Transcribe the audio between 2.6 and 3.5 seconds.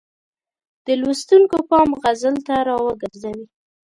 را وګرځوي.